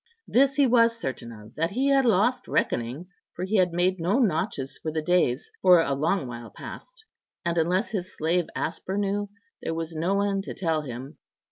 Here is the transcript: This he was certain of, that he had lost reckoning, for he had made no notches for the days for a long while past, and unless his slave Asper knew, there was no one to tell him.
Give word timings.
This 0.27 0.55
he 0.55 0.65
was 0.65 0.97
certain 0.97 1.31
of, 1.31 1.53
that 1.53 1.69
he 1.69 1.89
had 1.89 2.05
lost 2.07 2.47
reckoning, 2.47 3.05
for 3.35 3.45
he 3.45 3.57
had 3.57 3.71
made 3.71 3.99
no 3.99 4.17
notches 4.17 4.79
for 4.81 4.91
the 4.91 4.99
days 5.03 5.51
for 5.61 5.79
a 5.79 5.93
long 5.93 6.25
while 6.25 6.49
past, 6.49 7.05
and 7.45 7.55
unless 7.55 7.91
his 7.91 8.11
slave 8.17 8.47
Asper 8.55 8.97
knew, 8.97 9.29
there 9.61 9.75
was 9.75 9.93
no 9.95 10.15
one 10.15 10.41
to 10.41 10.55
tell 10.55 10.81
him. 10.81 11.19